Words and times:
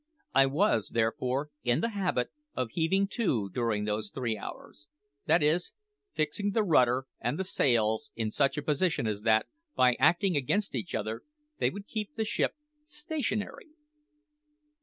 I 0.33 0.47
was, 0.47 0.93
therefore, 0.95 1.51
in 1.63 1.81
the 1.81 1.89
habit 1.91 2.31
of 2.55 2.71
heaving 2.71 3.07
to 3.09 3.51
during 3.51 3.85
those 3.85 4.09
three 4.09 4.35
hours 4.35 4.87
that 5.27 5.43
is, 5.43 5.73
fixing 6.15 6.53
the 6.53 6.63
rudder 6.63 7.05
and 7.19 7.37
the 7.37 7.43
sails 7.43 8.09
in 8.15 8.31
such 8.31 8.57
a 8.57 8.63
position 8.63 9.05
as 9.05 9.21
that, 9.21 9.45
by 9.75 9.93
acting 9.99 10.35
against 10.35 10.73
each 10.73 10.95
other, 10.95 11.21
they 11.59 11.69
would 11.69 11.85
keep 11.85 12.15
the 12.15 12.25
ship 12.25 12.55
stationary. 12.83 13.67